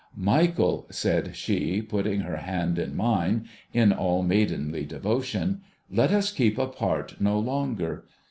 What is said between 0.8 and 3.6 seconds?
said she, putting her hand in mine,